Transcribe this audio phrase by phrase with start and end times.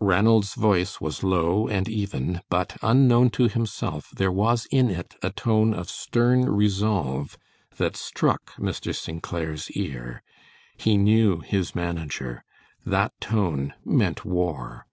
[0.00, 5.28] Ranald's voice was low and even, but unknown to himself there was in it a
[5.28, 7.36] tone of stern resolve
[7.76, 8.94] that struck Mr.
[8.94, 9.22] St.
[9.22, 10.22] Clair's ear.
[10.78, 12.44] He knew his manager.
[12.86, 14.86] That tone meant war.